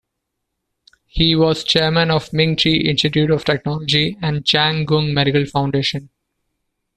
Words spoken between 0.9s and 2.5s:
He was chairman of